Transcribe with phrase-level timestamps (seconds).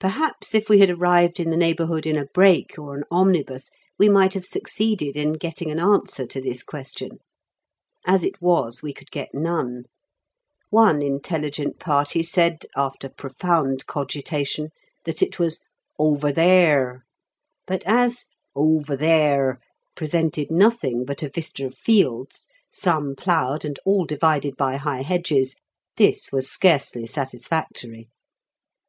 [0.00, 4.08] Perhaps if we had arrived in the neighbourhood in a brake or an omnibus, we
[4.08, 7.20] might have succeeded in getting an answer to this question.
[8.04, 9.84] As it was, we could get none.
[10.70, 14.70] One intelligent party said, after profound cogitation,
[15.04, 15.60] that it was
[15.96, 17.04] "over theere,"
[17.64, 18.26] but as
[18.56, 19.60] "over theere"
[19.94, 25.54] presented nothing but a vista of fields some ploughed and all divided by high hedges
[25.98, 28.08] this was scarcely satisfactory.